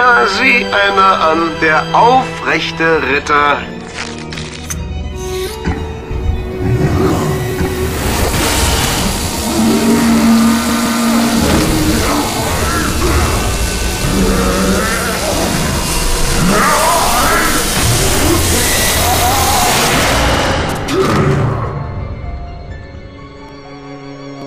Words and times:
Tja, 0.00 0.26
sieh 0.26 0.64
einer 0.64 1.20
an, 1.20 1.50
der 1.60 1.84
aufrechte 1.92 3.02
Ritter. 3.02 3.58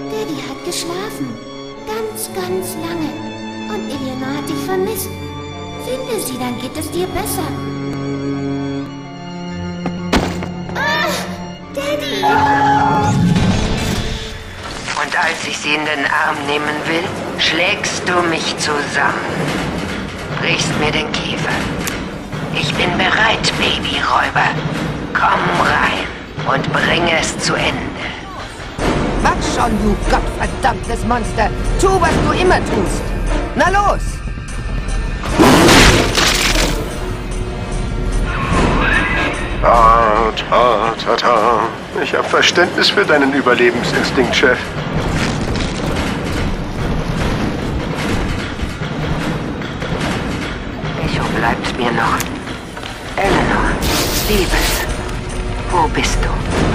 Daddy 0.09 0.41
hat 0.49 0.65
geschlafen. 0.65 1.37
Ganz, 1.85 2.27
ganz 2.33 2.75
lange. 2.81 3.11
Und 3.69 3.87
Eleanor 3.91 4.35
hat 4.35 4.49
dich 4.49 4.65
vermisst. 4.65 5.09
Finde 5.85 6.19
sie, 6.19 6.37
dann 6.37 6.57
geht 6.59 6.77
es 6.77 6.89
dir 6.91 7.07
besser. 7.07 7.43
Ah! 10.75 11.09
Daddy! 11.75 12.23
Und 15.01 15.17
als 15.17 15.45
ich 15.45 15.57
sie 15.57 15.75
in 15.75 15.85
den 15.85 16.05
Arm 16.05 16.37
nehmen 16.47 16.75
will, 16.87 17.03
schlägst 17.37 18.07
du 18.07 18.21
mich 18.29 18.55
zusammen. 18.57 19.19
Brichst 20.39 20.71
mir 20.79 20.91
den 20.91 21.11
Kiefer. 21.11 21.57
Ich 22.53 22.73
bin 22.75 22.97
bereit, 22.97 23.51
Babyräuber. 23.57 24.49
Komm 25.13 25.41
rein 25.59 26.07
und 26.53 26.71
bring 26.71 27.03
es 27.19 27.37
zu 27.39 27.55
Ende. 27.55 28.03
Mach 29.21 29.41
schon, 29.55 29.71
du 29.81 29.95
gottverdammtes 30.09 31.05
Monster! 31.05 31.49
Tu, 31.79 31.87
was 31.99 32.11
du 32.25 32.41
immer 32.41 32.59
tust! 32.59 33.01
Na 33.55 33.69
los! 33.69 34.22
Ta, 40.35 40.93
ta, 41.03 41.15
ta. 41.15 41.59
Ich 42.01 42.13
habe 42.13 42.27
Verständnis 42.27 42.89
für 42.89 43.05
deinen 43.05 43.33
Überlebensinstinkt, 43.33 44.35
Chef. 44.35 44.57
Echo 51.05 51.23
bleibt 51.37 51.77
mir 51.77 51.91
noch. 51.91 52.17
Eleanor, 53.15 53.71
Liebes, 54.27 54.85
wo 55.69 55.87
bist 55.89 56.17
du? 56.23 56.72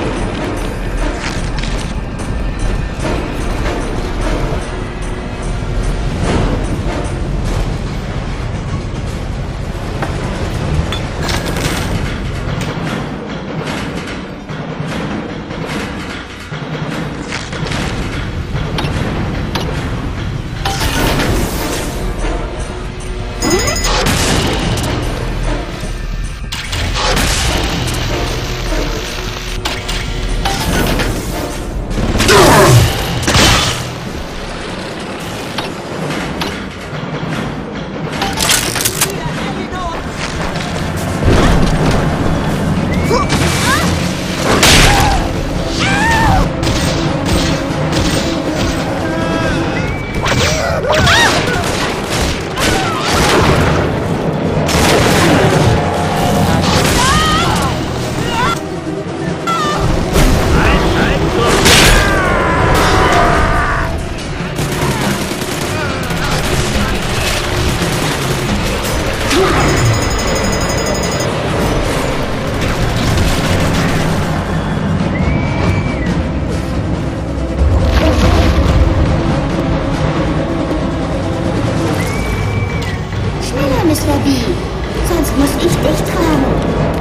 Miss 83.89 84.05
Levy. 84.05 84.45
Sonst 85.09 85.35
muss 85.39 85.49
ich 85.65 85.75
dich 85.75 86.13
tragen. 86.13 86.98